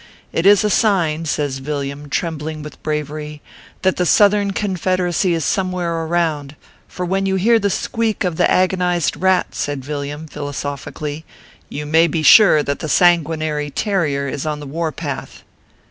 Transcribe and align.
It 0.33 0.47
is 0.47 0.63
a 0.63 0.69
sign/ 0.71 1.25
says 1.25 1.59
Vil 1.59 1.81
liam, 1.81 2.09
trembling 2.09 2.63
with 2.63 2.81
bravery, 2.81 3.39
"that 3.83 3.97
the 3.97 4.05
Southern 4.07 4.49
Confederacy 4.49 5.35
is 5.35 5.45
somewhere 5.45 5.93
around; 5.93 6.55
for 6.87 7.05
when 7.05 7.27
you 7.27 7.35
hear 7.35 7.59
the 7.59 7.69
squeak 7.69 8.23
of 8.23 8.35
the 8.37 8.49
agonized 8.49 9.15
rat," 9.15 9.53
said 9.53 9.85
Villiam, 9.85 10.25
philosophically," 10.25 11.23
you 11.69 11.85
may 11.85 12.07
be 12.07 12.23
sure 12.23 12.63
that 12.63 12.79
the 12.79 12.89
sanguinary 12.89 13.69
terrier 13.69 14.27
is 14.27 14.43
on 14.43 14.59
the 14.59 14.65
war 14.65 14.91
path." 14.91 15.43